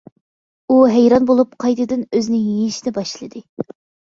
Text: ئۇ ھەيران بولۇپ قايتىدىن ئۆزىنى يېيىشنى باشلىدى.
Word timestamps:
ئۇ 0.71 0.77
ھەيران 0.93 1.27
بولۇپ 1.31 1.51
قايتىدىن 1.65 2.07
ئۆزىنى 2.13 2.41
يېيىشنى 2.47 2.95
باشلىدى. 2.97 3.45